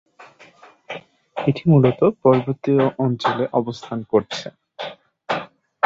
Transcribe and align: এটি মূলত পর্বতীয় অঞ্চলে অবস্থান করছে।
এটি 1.37 1.63
মূলত 1.71 1.99
পর্বতীয় 2.23 2.83
অঞ্চলে 2.99 3.45
অবস্থান 3.59 3.99
করছে। 4.11 4.47